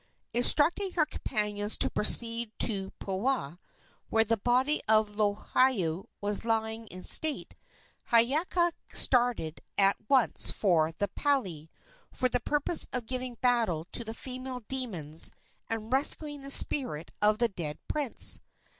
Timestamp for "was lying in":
6.19-7.03